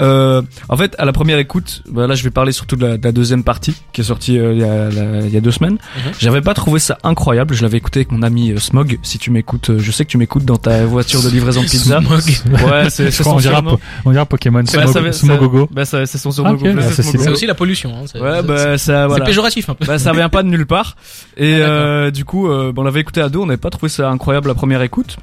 euh, 0.00 0.42
en 0.68 0.76
fait 0.76 0.94
à 0.98 1.04
la 1.04 1.12
première 1.12 1.38
écoute 1.38 1.82
bah, 1.90 2.06
là 2.06 2.14
je 2.14 2.22
vais 2.22 2.30
parler 2.30 2.52
surtout 2.52 2.76
de 2.76 2.86
la, 2.86 2.96
de 2.96 3.04
la 3.04 3.12
deuxième 3.12 3.44
partie 3.44 3.74
qui 3.92 4.00
est 4.00 4.04
sortie 4.04 4.38
euh, 4.38 4.52
il 4.52 4.60
y 4.60 4.64
a 4.64 4.88
la- 4.90 5.20
il 5.26 5.30
y 5.32 5.36
a 5.36 5.40
deux 5.40 5.50
semaines 5.50 5.78
Mhm. 5.80 6.12
j'avais 6.18 6.40
pas 6.40 6.54
trouvé 6.54 6.78
ça 6.78 6.98
incroyable 7.04 7.54
je 7.54 7.62
l'avais 7.62 7.78
écouté 7.78 8.00
avec 8.00 8.12
mon 8.12 8.22
ami 8.22 8.52
euh, 8.52 8.58
Smog 8.58 8.98
si 9.02 9.18
tu 9.18 9.30
m'écoutes 9.30 9.70
euh, 9.70 9.78
je 9.78 9.90
sais 9.90 10.04
que 10.04 10.10
tu 10.10 10.18
m'écoutes 10.18 10.44
dans 10.44 10.56
ta 10.56 10.84
voiture 10.84 11.22
de 11.22 11.28
livraison 11.30 11.62
de 11.62 11.66
pizza 11.68 12.00
ouais 12.00 12.90
c'est 12.90 13.10
son 13.10 13.30
on 13.30 13.36
dira, 13.38 13.62
on 14.04 14.10
dira 14.12 14.26
Pokémon 14.26 14.62
Bah, 14.74 15.12
Smogogo. 15.12 15.68
Bah, 15.70 15.84
ça- 15.84 16.04
c'est 16.06 16.18
son 16.18 16.30
surnom 16.32 16.56
ah, 16.62 16.82
c'est 16.82 16.94
ça, 16.94 17.02
Smogogo. 17.02 17.24
C'est 17.24 17.30
aussi 17.30 17.46
la 17.46 17.54
pollution. 17.54 17.92
Hein. 17.94 18.04
C'est- 18.10 18.20
Ouais, 18.20 18.42
bah, 18.42 18.76
ça, 18.76 18.78
c'est 18.78 19.06
voilà. 19.06 19.24
péjoratif 19.24 19.68
un 19.68 19.74
peu. 19.74 19.84
Bah, 19.86 19.98
ça 19.98 20.12
vient 20.12 20.28
pas 20.28 20.42
de 20.42 20.48
nulle 20.48 20.66
part. 20.66 20.96
Et, 21.36 21.54
Ah, 21.54 21.66
euh, 21.66 22.10
du 22.10 22.24
coup, 22.24 22.48
euh, 22.48 22.72
bon, 22.72 22.82
on 22.82 22.84
l'avait 22.84 23.00
écouté 23.00 23.20
à 23.20 23.28
deux, 23.28 23.38
on 23.38 23.46
n'avait 23.46 23.56
pas 23.60 23.70
trouvé 23.70 23.88
ça 23.88 24.10
incroyable 24.10 24.48
la 24.48 24.54
première 24.54 24.82
écoute. 24.82 25.16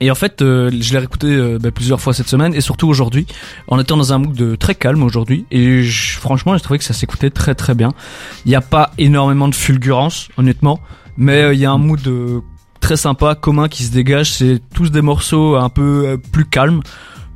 Et 0.00 0.10
en 0.10 0.14
fait, 0.16 0.42
euh, 0.42 0.68
je 0.80 0.92
l'ai 0.92 0.98
réécouté 0.98 1.28
euh, 1.28 1.58
bah, 1.60 1.70
plusieurs 1.70 2.00
fois 2.00 2.12
cette 2.12 2.28
semaine 2.28 2.54
et 2.54 2.60
surtout 2.60 2.88
aujourd'hui, 2.88 3.26
en 3.68 3.78
étant 3.78 3.96
dans 3.96 4.12
un 4.12 4.18
mood 4.18 4.34
de 4.34 4.56
très 4.56 4.74
calme 4.74 5.02
aujourd'hui. 5.04 5.46
Et 5.52 5.84
franchement, 5.84 6.56
j'ai 6.56 6.60
trouvé 6.60 6.78
que 6.78 6.84
ça 6.84 6.92
s'écoutait 6.92 7.30
très 7.30 7.54
très 7.54 7.74
bien. 7.74 7.92
Il 8.44 8.48
n'y 8.48 8.56
a 8.56 8.60
pas 8.60 8.90
énormément 8.98 9.48
de 9.48 9.54
fulgurance, 9.54 10.28
honnêtement, 10.36 10.80
mais 11.16 11.42
euh, 11.42 11.54
il 11.54 11.60
y 11.60 11.66
a 11.66 11.70
un 11.70 11.78
mood 11.78 12.00
très 12.80 12.96
sympa, 12.96 13.36
commun 13.36 13.68
qui 13.68 13.84
se 13.84 13.92
dégage. 13.92 14.32
C'est 14.32 14.60
tous 14.74 14.90
des 14.90 15.02
morceaux 15.02 15.54
un 15.54 15.68
peu 15.68 16.18
plus 16.32 16.46
calmes. 16.46 16.80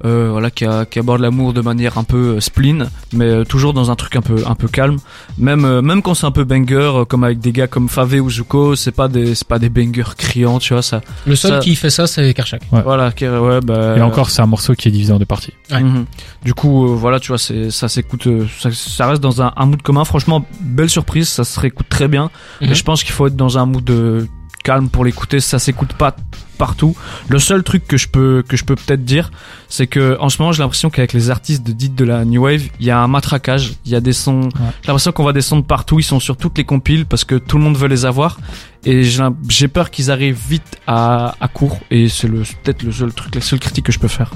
Euh, 0.04 0.28
voilà 0.30 0.50
qui, 0.50 0.66
a- 0.66 0.84
qui 0.84 0.98
aborde 0.98 1.22
l'amour 1.22 1.54
de 1.54 1.62
manière 1.62 1.96
un 1.96 2.04
peu 2.04 2.36
euh, 2.36 2.40
spleen 2.40 2.90
mais 3.14 3.24
euh, 3.24 3.44
toujours 3.44 3.72
dans 3.72 3.90
un 3.90 3.94
truc 3.96 4.14
un 4.16 4.20
peu 4.20 4.42
un 4.46 4.54
peu 4.54 4.68
calme 4.68 4.98
même 5.38 5.64
euh, 5.64 5.80
même 5.80 6.02
quand 6.02 6.12
c'est 6.12 6.26
un 6.26 6.30
peu 6.30 6.44
banger 6.44 7.04
comme 7.08 7.24
avec 7.24 7.38
des 7.38 7.50
gars 7.50 7.66
comme 7.66 7.88
Favé 7.88 8.20
ou 8.20 8.28
Zuko 8.28 8.76
c'est 8.76 8.92
pas 8.92 9.08
des 9.08 9.34
c'est 9.34 9.48
pas 9.48 9.58
des 9.58 9.70
bangers 9.70 10.12
criants 10.18 10.58
tu 10.58 10.74
vois 10.74 10.82
ça 10.82 11.00
Le 11.26 11.34
seul 11.34 11.52
Ça- 11.52 11.58
qui 11.60 11.74
fait 11.76 11.88
ça, 11.88 12.06
c'est 12.06 12.34
Karchak. 12.34 12.60
Ouais. 12.72 12.82
voilà 12.82 13.10
ouais 13.20 13.60
bah 13.62 13.96
Et 13.96 14.02
encore, 14.02 14.28
c'est 14.28 14.42
un 14.42 14.46
morceau 14.46 14.74
qui 14.74 14.88
est 14.88 14.90
divisé 14.90 15.12
en 15.14 15.18
deux 15.18 15.24
parties. 15.24 15.54
Ouais. 15.70 15.82
Mhm. 15.82 16.04
Du 16.44 16.52
coup, 16.52 16.86
euh, 16.86 16.94
voilà, 16.94 17.18
tu 17.18 17.28
vois, 17.28 17.38
c'est 17.38 17.70
ça 17.70 17.88
s'écoute, 17.88 18.28
ça, 18.60 18.68
ça 18.72 19.06
reste 19.08 19.22
dans 19.22 19.40
un, 19.42 19.52
un 19.56 19.66
mood 19.66 19.80
commun. 19.82 20.04
Franchement, 20.04 20.44
belle 20.60 20.90
surprise, 20.90 21.28
ça 21.28 21.44
se 21.44 21.58
réécoute 21.58 21.88
très 21.88 22.06
bien. 22.08 22.24
Mhm. 22.60 22.68
Mais 22.68 22.74
je 22.74 22.84
pense 22.84 23.02
qu'il 23.02 23.12
faut 23.12 23.26
être 23.28 23.36
dans 23.36 23.56
un 23.58 23.64
mood 23.66 23.88
euh, 23.90 24.26
calme 24.66 24.88
pour 24.88 25.04
l'écouter. 25.04 25.38
Ça 25.38 25.60
s'écoute 25.60 25.92
pas 25.92 26.16
partout. 26.58 26.96
Le 27.28 27.38
seul 27.38 27.62
truc 27.62 27.86
que 27.86 27.96
je 27.96 28.08
peux 28.08 28.42
que 28.48 28.56
je 28.56 28.64
peux 28.64 28.74
peut-être 28.74 29.04
dire, 29.04 29.30
c'est 29.68 29.86
que 29.86 30.16
en 30.18 30.28
ce 30.28 30.40
moment, 30.42 30.50
j'ai 30.52 30.62
l'impression 30.64 30.90
qu'avec 30.90 31.12
les 31.12 31.30
artistes 31.30 31.62
de 31.64 31.70
dites 31.72 31.94
de 31.94 32.04
la 32.04 32.24
new 32.24 32.42
wave, 32.42 32.62
il 32.80 32.86
y 32.86 32.90
a 32.90 32.98
un 32.98 33.06
matraquage. 33.06 33.74
Il 33.84 33.92
y 33.92 33.94
a 33.94 34.00
des 34.00 34.12
sons. 34.12 34.48
J'ai 34.82 34.88
l'impression 34.88 35.12
qu'on 35.12 35.22
voit 35.22 35.32
des 35.32 35.40
sons 35.42 35.58
de 35.58 35.64
partout. 35.64 36.00
Ils 36.00 36.02
sont 36.02 36.18
sur 36.18 36.36
toutes 36.36 36.58
les 36.58 36.64
compiles 36.64 37.06
parce 37.06 37.24
que 37.24 37.36
tout 37.36 37.58
le 37.58 37.62
monde 37.64 37.76
veut 37.76 37.88
les 37.88 38.04
avoir. 38.06 38.38
Et 38.84 39.02
j'ai 39.48 39.68
peur 39.68 39.90
qu'ils 39.90 40.10
arrivent 40.10 40.40
vite 40.48 40.78
à, 40.88 41.34
à 41.40 41.48
court. 41.48 41.78
Et 41.92 42.08
c'est 42.08 42.28
le 42.28 42.42
peut-être 42.62 42.82
le 42.82 42.90
seul 42.92 43.12
truc, 43.12 43.34
la 43.36 43.40
seule 43.40 43.60
critique 43.60 43.86
que 43.86 43.92
je 43.92 43.98
peux 44.00 44.08
faire. 44.08 44.32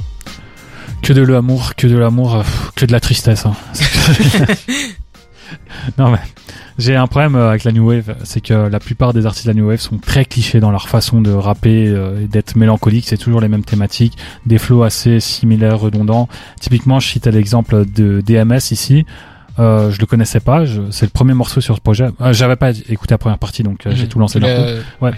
Que 1.03 1.12
de 1.15 1.23
l'amour, 1.23 1.75
que 1.77 1.87
de 1.87 1.97
l'amour, 1.97 2.37
euh, 2.37 2.43
que 2.77 2.85
de 2.85 2.93
la 2.93 3.00
tristesse. 3.00 3.47
hein. 3.47 3.55
non 5.99 6.11
mais 6.11 6.19
j'ai 6.79 6.97
un 6.97 7.06
problème 7.06 7.35
euh, 7.35 7.50
avec 7.50 7.64
la 7.64 7.73
new 7.73 7.87
wave, 7.88 8.14
c'est 8.25 8.41
que 8.41 8.55
la 8.55 8.81
plupart 8.81 9.12
des 9.12 9.26
artistes 9.26 9.47
de 9.47 9.52
la 9.52 9.58
new 9.61 9.67
wave 9.69 9.81
sont 9.81 9.99
très 9.99 10.25
clichés 10.25 10.61
dans 10.61 10.70
leur 10.70 10.88
façon 10.88 11.20
de 11.20 11.31
rapper 11.31 11.88
euh, 11.88 12.23
et 12.23 12.26
d'être 12.26 12.56
mélancolique. 12.56 13.06
C'est 13.08 13.19
toujours 13.19 13.41
les 13.41 13.49
mêmes 13.49 13.64
thématiques, 13.64 14.17
des 14.47 14.58
flows 14.58 14.82
assez 14.82 15.20
similaires, 15.20 15.79
redondants. 15.79 16.29
Typiquement, 16.61 16.99
je 17.00 17.08
cite 17.08 17.26
l'exemple 17.26 17.85
de 17.85 18.20
DMS 18.23 18.70
ici. 18.70 19.05
Euh, 19.58 19.91
je 19.91 20.00
le 20.00 20.06
connaissais 20.06 20.41
pas. 20.41 20.64
je- 20.64 20.91
C'est 20.91 21.05
le 21.05 21.11
premier 21.11 21.35
morceau 21.35 21.61
sur 21.61 21.76
ce 21.76 21.81
projet. 21.82 22.08
Euh, 22.23 22.32
J'avais 22.32 22.56
pas 22.56 22.70
écouté 22.70 23.12
la 23.14 23.19
première 23.19 23.38
partie, 23.38 23.62
donc 23.62 23.87
euh, 23.87 23.91
j'ai 23.94 24.05
Mhm. 24.05 24.08
tout 24.08 24.19
lancé 24.19 24.41
d'un 24.41 24.46
coup 24.55 24.62
l'as- 25.03 25.11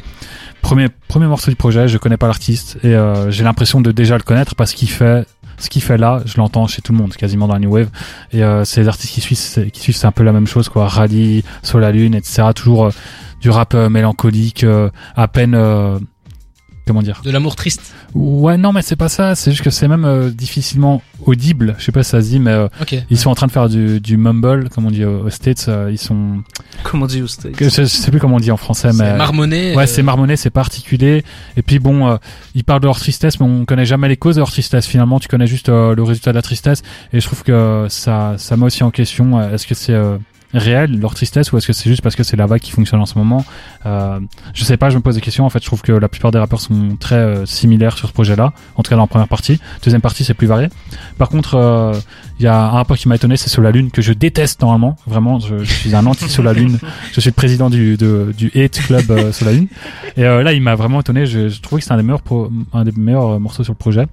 premier 0.63 0.89
premier 1.09 1.27
morceau 1.27 1.51
du 1.51 1.57
projet, 1.57 1.87
je 1.89 1.99
connais 1.99 2.17
pas 2.17 2.27
l'artiste 2.29 2.79
et 2.85 2.95
euh, 2.95 3.31
j'ai 3.31 3.43
l'impression 3.45 3.81
de 3.81 3.91
déjà 3.93 4.17
le 4.17 4.23
connaître 4.23 4.55
parce 4.55 4.73
qu'il 4.73 4.89
fait 4.89 5.27
ce 5.63 5.71
qu'il 5.71 5.83
fait 5.83 5.97
là, 5.97 6.23
je 6.27 6.37
l'entends 6.39 6.67
chez 6.67 6.83
tout 6.83 6.93
le 6.93 6.99
monde, 6.99 7.15
quasiment 7.15 7.47
dans 7.47 7.55
la 7.55 7.61
new 7.61 7.71
wave. 7.71 7.89
Et 8.33 8.43
euh, 8.43 8.65
c'est 8.65 8.87
artistes 8.89 9.15
qui 9.15 9.21
suivent, 9.21 9.71
qui 9.71 9.81
suivent, 9.81 9.97
c'est 9.97 10.09
un 10.09 10.13
peu 10.13 10.25
la 10.25 10.33
même 10.33 10.47
chose, 10.47 10.69
quoi. 10.69 10.89
Rally, 10.89 11.45
Sur 11.63 11.79
la 11.79 11.93
Lune, 11.93 12.15
etc. 12.15 12.49
Toujours 12.55 12.87
euh, 12.87 12.91
du 13.41 13.49
rap 13.51 13.75
euh, 13.75 13.89
mélancolique, 13.89 14.65
euh, 14.65 14.91
à 15.15 15.29
peine. 15.29 15.57
Comment 16.87 17.03
dire 17.03 17.21
De 17.25 17.31
l'amour 17.31 17.57
triste. 17.57 17.95
Ouais, 18.15 18.57
non, 18.57 18.73
mais 18.73 18.83
c'est 18.83 18.97
pas 18.97 19.09
ça. 19.09 19.35
C'est 19.35 19.51
juste 19.53 19.63
que 19.63 19.71
c'est 19.71 19.89
même 19.89 20.05
euh, 20.05 20.31
difficilement 20.31 21.03
audible. 21.25 21.75
Je 21.79 21.85
sais 21.85 21.93
pas 21.93 22.03
si 22.03 22.11
ça 22.11 22.21
se 22.21 22.27
dit, 22.29 22.39
mais 22.41 22.51
euh, 22.51 22.69
Ok. 22.81 22.95
ils 23.11 23.19
sont 23.19 23.31
en 23.31 23.35
train 23.35 23.47
de 23.47 23.53
faire 23.53 23.69
du, 23.69 24.01
du 24.01 24.17
mumble, 24.17 24.69
comme 24.71 24.87
on 24.87 24.91
dit 24.91 25.05
aux 25.05 25.21
aux 25.27 25.31
States. 25.31 25.67
euh, 25.69 25.89
ils 25.91 25.99
sont. 25.99 26.43
Comment 26.83 27.07
dit 27.07 27.23
au 27.23 27.27
steak 27.29 27.57
Je, 27.63 27.69
je 27.69 27.85
sais 27.85 28.11
plus 28.11 28.19
comment 28.21 28.37
on 28.37 28.41
dit 28.41 28.51
en 28.51 28.57
français, 28.57 28.91
C'est 28.93 28.99
mais. 29.03 29.17
marmonné. 29.17 29.77
Ouais, 29.77 29.85
euh, 29.85 29.87
c'est 29.87 30.03
marmonné, 30.03 30.37
c'est 30.37 30.51
pas 30.51 30.61
articulé. 30.61 31.25
Et 31.57 31.63
puis 31.63 31.79
bon, 31.79 32.09
euh, 32.09 32.17
ils 32.55 32.65
parlent 32.65 32.81
de 32.81 32.87
leur 32.87 32.99
tristesse, 32.99 33.39
mais 33.41 33.47
on 33.47 33.65
connaît 33.65 33.87
jamais 33.87 34.09
les 34.09 34.17
causes 34.17 34.35
de 34.37 34.41
leur 34.41 34.51
tristesse. 34.51 34.87
Finalement, 34.87 35.21
tu 35.21 35.29
connais 35.29 35.47
juste 35.47 35.69
euh, 35.69 35.95
le 35.95 36.03
résultat 36.03 36.33
de 36.33 36.37
la 36.37 36.43
tristesse. 36.43 36.83
Et 37.13 37.21
je 37.21 37.27
trouve 37.27 37.43
que 37.45 37.87
ça, 37.89 38.35
ça 38.39 38.57
met 38.57 38.65
aussi 38.67 38.83
en 38.83 38.91
question. 38.91 39.41
est-ce 39.53 39.67
que 39.67 39.75
c'est 39.75 39.95
euh, 40.55 40.59
réel 40.59 40.99
leur 41.01 41.15
tristesse 41.15 41.53
ou 41.53 41.59
est-ce 41.59 41.67
que 41.67 41.73
c'est 41.73 41.89
juste 41.89 42.03
parce 42.03 42.17
que 42.17 42.23
c'est 42.23 42.37
la 42.37 42.47
vague 42.47 42.61
qui 42.61 42.71
fonctionne 42.71 43.01
en 43.01 43.07
ce 43.07 43.19
moment? 43.19 43.45
Euh, 43.87 44.21
Je 44.55 44.65
sais 44.65 44.77
pas. 44.77 44.91
Je 44.91 44.97
me 44.97 45.03
pose 45.03 45.15
des 45.15 45.21
questions. 45.21 45.45
En 45.45 45.51
fait, 45.51 45.61
je 45.61 45.67
trouve 45.67 45.83
que 45.83 45.93
la 45.93 46.09
plupart 46.09 46.31
des 46.31 46.39
rappeurs 46.39 46.61
sont 46.61 46.97
très 46.99 47.17
euh, 47.17 47.47
similaires 47.47 47.97
sur 47.97 48.09
ce 48.09 48.13
projet-là. 48.13 48.53
En 48.77 48.83
tout 48.83 48.91
cas, 48.91 48.97
dans 48.97 49.03
la 49.03 49.09
première 49.09 49.29
partie. 49.29 49.61
Deuxième 49.83 50.01
partie, 50.01 50.25
c'est 50.25 50.35
plus 50.35 50.47
varié. 50.47 50.69
Par 51.19 51.29
contre, 51.29 51.55
euh, 51.55 51.93
il 52.39 52.45
y 52.45 52.49
a 52.49 52.59
un 52.59 52.69
rappeur 52.69 52.97
qui 52.97 53.09
m'a 53.09 53.17
étonné, 53.17 53.37
c'est 53.37 53.51
Sur 53.51 53.63
la 53.63 53.71
Lune 53.71 53.91
que 53.91 54.03
je 54.03 54.13
déteste 54.13 54.61
normalement. 54.63 54.97
Vraiment, 55.07 55.39
je, 55.41 55.65
suis 55.65 55.95
un 55.95 56.07
anti 56.07 56.29
Sur 56.29 56.43
la 56.43 56.53
Lune. 56.53 56.79
Je 57.13 57.21
suis 57.21 57.31
le 57.31 57.35
président 57.35 57.71
du 57.71 57.97
du 57.97 58.51
hate 58.55 58.81
club 58.81 59.11
euh, 59.11 59.33
Sur 59.33 59.47
la 59.47 59.53
Lune. 59.53 59.69
Et 60.17 60.23
là, 60.23 60.53
il 60.53 60.63
m'a 60.63 60.75
vraiment 60.75 61.01
étonné. 61.01 61.27
Je, 61.27 61.49
je 61.49 61.61
trouvais 61.61 61.81
que 61.81 61.87
c'est 61.87 61.93
un 61.93 61.97
des 61.97 62.03
meilleurs 62.03 62.23
un 62.73 62.85
des 62.85 62.93
meilleurs 62.97 63.41
morceaux 63.41 63.65
sur 63.65 63.73
le 63.73 63.79
projet. 63.79 64.07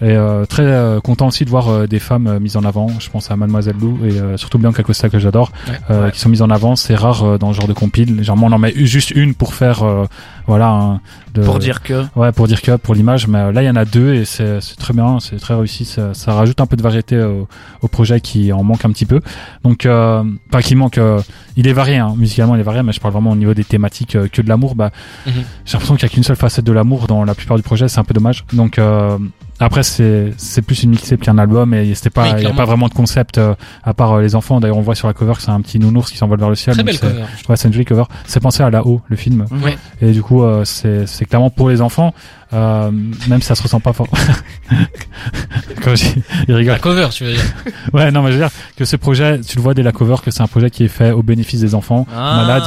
Et 0.00 0.10
euh, 0.16 0.44
très 0.46 0.64
euh, 0.64 1.00
content 1.00 1.28
aussi 1.28 1.44
de 1.44 1.50
voir 1.50 1.68
euh, 1.68 1.86
des 1.86 1.98
femmes 1.98 2.26
euh, 2.26 2.40
mises 2.40 2.56
en 2.56 2.64
avant. 2.64 2.88
Je 2.98 3.08
pense 3.10 3.30
à 3.30 3.36
Mademoiselle 3.36 3.76
Lou 3.80 3.98
et 4.04 4.18
euh, 4.18 4.36
surtout 4.36 4.58
Bianca 4.58 4.82
Costa 4.82 5.08
que 5.08 5.18
j'adore, 5.18 5.52
Ouais. 5.68 5.74
euh, 5.90 6.10
qui 6.10 6.18
sont 6.20 6.28
mises 6.28 6.42
en 6.42 6.50
avant. 6.50 6.74
C'est 6.76 6.94
rare 6.96 7.22
euh, 7.24 7.38
dans 7.38 7.52
ce 7.52 7.58
genre 7.58 7.68
de 7.68 7.72
compile. 7.72 8.08
Généralement, 8.18 8.46
on 8.48 8.52
en 8.52 8.58
met 8.58 8.72
juste 8.74 9.10
une 9.12 9.34
pour 9.34 9.54
faire, 9.54 9.82
euh, 9.82 10.04
voilà, 10.46 10.68
un- 10.70 11.00
de, 11.34 11.42
Pour 11.42 11.58
dire 11.58 11.82
que. 11.82 12.04
Ouais, 12.14 12.30
pour 12.32 12.46
dire 12.46 12.60
que 12.60 12.76
pour 12.76 12.94
l'image, 12.94 13.26
mais 13.26 13.38
euh, 13.38 13.52
là 13.52 13.62
il 13.62 13.66
y 13.66 13.70
en 13.70 13.76
a 13.76 13.84
deux 13.86 14.12
et 14.14 14.24
c'est 14.26 14.58
très 14.78 14.92
bien, 14.92 15.18
c'est 15.18 15.36
très 15.36 15.54
réussi. 15.54 15.84
Ça, 15.86 16.12
ça 16.14 16.34
rajoute 16.34 16.60
un 16.60 16.66
peu 16.66 16.76
de 16.76 16.82
variété 16.82 17.18
au, 17.22 17.48
au 17.80 17.88
projet 17.88 18.20
qui 18.20 18.52
en 18.52 18.62
manque 18.62 18.84
un 18.84 18.90
petit 18.90 19.06
peu. 19.06 19.20
Donc, 19.64 19.86
euh, 19.86 20.22
pas 20.50 20.60
qui 20.62 20.74
manque. 20.74 20.98
euh, 20.98 21.20
il 21.56 21.66
est 21.68 21.72
varié, 21.72 21.96
hein, 21.98 22.14
musicalement 22.18 22.54
il 22.54 22.60
est 22.60 22.64
varié, 22.64 22.82
mais 22.82 22.92
je 22.92 23.00
parle 23.00 23.12
vraiment 23.14 23.30
au 23.30 23.36
niveau 23.36 23.54
des 23.54 23.64
thématiques 23.64 24.16
euh, 24.16 24.28
que 24.30 24.42
de 24.42 24.48
l'amour. 24.48 24.74
Bah, 24.74 24.90
Mhm. 25.26 25.32
j'ai 25.64 25.72
l'impression 25.74 25.94
qu'il 25.96 26.02
y 26.02 26.06
a 26.06 26.14
qu'une 26.14 26.22
seule 26.22 26.36
facette 26.36 26.64
de 26.66 26.72
l'amour 26.72 27.06
dans 27.06 27.24
la 27.24 27.34
plupart 27.34 27.56
du 27.56 27.62
projet, 27.62 27.88
c'est 27.88 27.98
un 28.00 28.04
peu 28.04 28.12
dommage. 28.14 28.44
Donc, 28.52 28.78
euh, 28.78 29.16
après 29.60 29.82
c'est 29.82 30.32
c'est 30.36 30.62
plus 30.62 30.82
une 30.82 30.90
mixtape 30.90 31.20
qu'un 31.20 31.38
album 31.38 31.72
et 31.74 31.94
c'était 31.94 32.10
pas 32.10 32.24
Oui, 32.24 32.30
il 32.38 32.42
y 32.42 32.46
a 32.46 32.50
pas 32.52 32.64
vraiment 32.64 32.88
de 32.88 32.94
concept 32.94 33.38
euh, 33.38 33.54
à 33.84 33.94
part 33.94 34.12
euh, 34.12 34.20
les 34.22 34.34
enfants. 34.34 34.58
D'ailleurs, 34.60 34.78
on 34.78 34.82
voit 34.82 34.94
sur 34.94 35.06
la 35.08 35.14
cover 35.14 35.34
que 35.34 35.42
c'est 35.42 35.50
un 35.50 35.60
petit 35.60 35.78
nounours 35.78 36.10
qui 36.10 36.16
s'envole 36.18 36.38
vers 36.40 36.48
le 36.48 36.54
ciel. 36.56 36.74
Très 36.74 36.82
belle 36.82 36.94
c'est- 36.96 37.00
cover. 37.06 37.24
Ouais, 37.48 37.56
c'est 37.56 37.68
une 37.68 37.74
jolie 37.74 37.84
cover. 37.84 38.04
C'est 38.26 38.40
pensé 38.40 38.62
à 38.62 38.70
là-haut, 38.70 39.00
le 39.08 39.16
film. 39.16 39.46
Ouais. 39.62 39.76
Et 40.00 40.10
du 40.12 40.22
coup, 40.22 40.42
euh, 40.42 40.64
c'est 40.64 41.06
c'est 41.06 41.24
clairement 41.26 41.50
pour 41.50 41.68
les 41.68 41.80
enfants, 41.80 42.12
euh, 42.52 42.90
même 43.28 43.40
si 43.40 43.46
ça 43.46 43.54
se 43.54 43.62
ressent 43.62 43.80
pas 43.80 43.92
fort. 43.92 44.08
Quand 45.82 45.94
je 45.96 46.04
dis- 46.04 46.22
il 46.48 46.54
rigole. 46.54 46.74
La 46.74 46.78
cover, 46.78 47.08
tu 47.10 47.24
veux 47.24 47.32
dire. 47.32 47.42
Ouais, 47.92 48.10
non, 48.10 48.22
mais 48.22 48.28
je 48.32 48.38
veux 48.38 48.42
dire 48.44 48.50
que 48.76 48.84
ce 48.84 48.96
projet, 48.96 49.40
tu 49.40 49.56
le 49.56 49.62
vois 49.62 49.74
dès 49.74 49.82
la 49.82 49.92
cover, 49.92 50.16
que 50.24 50.30
c'est 50.30 50.42
un 50.42 50.46
projet 50.48 50.70
qui 50.70 50.84
est 50.84 50.88
fait 50.88 51.10
au 51.12 51.22
bénéfice 51.22 51.60
des 51.60 51.74
enfants 51.74 52.06
malades. 52.12 52.62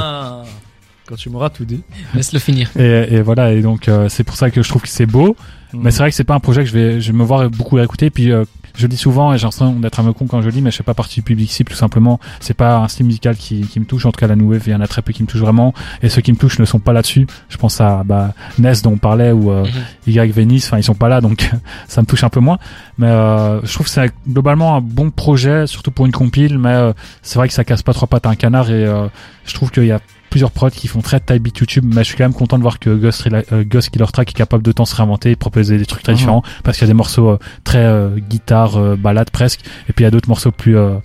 Quand 1.08 1.16
tu 1.16 1.30
m'auras 1.30 1.50
tout 1.50 1.66
dit. 1.66 1.82
Laisse-le 2.14 2.40
finir. 2.40 2.70
Et, 2.78 3.16
et 3.16 3.22
voilà, 3.22 3.52
et 3.52 3.62
donc 3.62 3.88
euh, 3.88 4.10
c'est 4.10 4.24
pour 4.24 4.36
ça 4.36 4.50
que 4.50 4.64
je 4.64 4.70
trouve 4.70 4.82
que 4.82 4.88
c'est 4.90 5.06
beau. 5.06 5.36
Mais 5.74 5.92
c'est 5.92 6.00
vrai 6.00 6.10
que 6.10 6.16
c'est 6.16 6.24
pas 6.24 6.36
un 6.36 6.40
projet 6.40 6.64
que 6.64 6.70
je 6.70 6.74
vais, 6.74 7.02
je 7.02 7.12
vais 7.12 7.18
me 7.18 7.24
voir 7.26 7.50
beaucoup 7.50 7.78
écouter. 7.80 8.10
Puis 8.10 8.32
euh, 8.32 8.46
je 8.76 8.84
le 8.84 8.88
dis 8.88 8.96
souvent 8.98 9.34
et 9.34 9.38
j'ai 9.38 9.44
l'impression 9.44 9.74
d'être 9.74 10.00
un 10.00 10.06
peu 10.06 10.14
con 10.14 10.26
quand 10.26 10.40
je 10.40 10.46
le 10.46 10.52
dis, 10.54 10.62
mais 10.62 10.72
je 10.72 10.78
fais 10.78 10.84
pas 10.84 10.94
partie 10.94 11.16
du 11.16 11.22
public 11.22 11.52
cible 11.52 11.70
tout 11.70 11.78
simplement. 11.78 12.20
C'est 12.40 12.54
pas 12.54 12.78
un 12.78 12.88
style 12.88 13.06
musical 13.06 13.36
qui, 13.36 13.62
qui 13.62 13.80
me 13.82 13.86
touche. 13.86 14.06
En 14.06 14.12
tout 14.14 14.20
cas, 14.20 14.28
la 14.28 14.38
New 14.38 14.50
Wave, 14.50 14.64
il 14.68 14.72
y 14.72 14.76
en 14.76 14.80
a 14.80 14.88
très 14.88 15.02
peu 15.02 15.12
qui 15.12 15.22
me 15.22 15.28
touchent 15.28 15.42
vraiment. 15.42 15.74
Et 16.02 16.08
ceux 16.08 16.22
qui 16.22 16.32
me 16.32 16.38
touchent 16.38 16.60
ne 16.60 16.66
sont 16.66 16.80
pas 16.80 16.94
là-dessus. 16.94 17.28
Je 17.50 17.58
pense 17.58 17.82
à 17.82 18.04
bah, 18.06 18.34
Ness 18.58 18.82
dont 18.84 18.94
on 18.94 18.98
parlait 18.98 19.34
ou 19.34 19.52
euh, 19.52 19.66
Mhm. 19.66 20.14
Y 20.14 20.32
Venice. 20.32 20.68
Enfin, 20.68 20.78
ils 20.78 20.84
sont 20.84 20.96
pas 20.96 21.10
là, 21.10 21.20
donc 21.22 21.50
ça 21.88 22.02
me 22.02 22.08
touche 22.08 22.24
un 22.24 22.30
peu 22.30 22.40
moins. 22.40 22.58
Mais 22.98 23.08
euh, 23.08 23.62
je 23.66 23.74
trouve 23.74 23.86
que 23.88 23.92
c'est 23.92 24.12
globalement 24.28 24.76
un 24.76 24.82
bon 24.82 25.12
projet, 25.12 25.68
surtout 25.68 25.92
pour 25.92 26.06
une 26.06 26.12
compile. 26.12 26.58
Mais 26.58 26.70
euh, 26.70 26.94
c'est 27.22 27.38
vrai 27.38 27.48
que 27.48 27.54
ça 27.54 27.64
casse 27.64 27.84
pas 27.84 27.94
trois 27.94 28.08
pattes 28.08 28.26
à 28.26 28.30
un 28.30 28.36
canard 28.36 28.70
et 28.70 28.86
euh, 28.86 29.08
je 29.46 29.54
trouve 29.54 29.72
qu'il 29.72 29.86
y 29.86 29.92
a 29.92 30.00
plusieurs 30.36 30.52
prods 30.52 30.70
qui 30.70 30.90
font 30.90 31.00
très 31.00 31.22
type 31.22 31.42
beat 31.44 31.58
YouTube, 31.60 31.86
mais 31.88 32.04
je 32.04 32.08
suis 32.10 32.18
quand 32.18 32.26
même 32.26 32.34
content 32.34 32.58
de 32.58 32.62
voir 32.62 32.78
que 32.78 32.94
Ghost, 32.94 33.24
Rela- 33.24 33.46
euh, 33.54 33.64
Ghost 33.66 33.90
Killer 33.90 34.06
Track 34.12 34.32
est 34.32 34.34
capable 34.34 34.64
de 34.64 34.74
temps 34.74 34.84
se 34.84 34.94
réinventer 34.94 35.32
et 35.32 35.36
proposer 35.38 35.78
des 35.78 35.86
trucs 35.86 36.04
très 36.04 36.12
Mhm. 36.12 36.18
différents, 36.18 36.44
parce 36.62 36.78
qu'il 36.78 36.86
y 36.86 36.90
a 36.90 36.92
des 36.92 36.94
morceaux 36.94 37.30
euh, 37.30 37.40
très 37.64 37.78
euh, 37.86 38.10
guitare, 38.20 38.76
euh, 38.76 38.96
balade 38.98 39.30
presque, 39.30 39.62
et 39.88 39.94
puis 39.94 40.04
il 40.04 40.06
y 40.06 40.08
a 40.08 40.12
d'autres 40.12 40.28
morceaux 40.28 40.52
plus, 40.52 40.76
euh, 40.78 40.96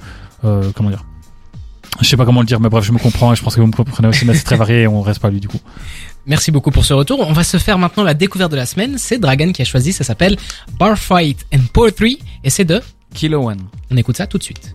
euh, 0.44 0.68
comment 0.75 0.90
dire, 0.90 1.04
je 2.00 2.08
sais 2.08 2.16
pas 2.16 2.25
comment 2.25 2.40
le 2.40 2.46
dire, 2.46 2.58
mais 2.58 2.68
bref, 2.68 2.82
je 2.84 2.90
me 2.90 2.99
comprends 2.99 3.32
et 3.32 3.37
je 3.37 3.42
pense 3.44 3.54
que 3.54 3.60
vous 3.60 3.68
me 3.68 3.72
comprenez 3.72 4.08
aussi, 4.08 4.25
mais 4.25 4.34
c'est 4.34 4.42
très 4.42 4.56
varié 4.64 4.82
et 4.82 4.87
on 4.88 5.00
reste 5.00 5.20
pas 5.20 5.30
lui 5.30 5.38
du 5.38 5.46
coup. 5.46 5.60
Merci 6.26 6.50
beaucoup 6.50 6.72
pour 6.72 6.84
ce 6.84 6.92
retour. 6.92 7.20
On 7.20 7.32
va 7.32 7.44
se 7.44 7.56
faire 7.56 7.78
maintenant 7.78 8.02
la 8.02 8.14
découverte 8.14 8.50
de 8.50 8.56
la 8.56 8.66
semaine. 8.66 8.99
C'est 8.99 9.18
Dragon 9.18 9.52
qui 9.52 9.62
a 9.62 9.64
choisi. 9.64 9.92
Ça 9.92 10.02
s'appelle 10.04 10.37
Bar 10.78 10.99
Fight 10.99 11.46
and 11.54 11.60
Poetry. 11.72 12.18
Et 12.44 12.50
c'est 12.50 12.64
de. 12.64 12.80
Kilo 13.14 13.49
One. 13.49 13.60
On 13.92 13.96
écoute 13.96 14.16
ça 14.16 14.26
tout 14.26 14.37
de 14.37 14.42
suite. 14.42 14.75